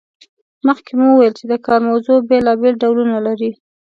مخکې 0.67 0.91
مو 0.99 1.07
وویل 1.11 1.33
چې 1.39 1.45
د 1.51 1.53
کار 1.65 1.79
موضوع 1.89 2.17
بیلابیل 2.29 2.73
ډولونه 2.83 3.17
لري. 3.27 3.51